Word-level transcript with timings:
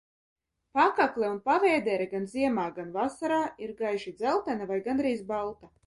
Pakakle 0.77 1.29
un 1.33 1.37
pavēdere 1.49 2.09
gan 2.15 2.27
ziemā, 2.33 2.65
gan 2.81 2.91
vasarā 2.99 3.39
ir 3.67 3.79
gaiši 3.85 4.19
dzeltena 4.19 4.71
vai 4.75 4.85
gandrīz 4.91 5.27
balta. 5.33 5.77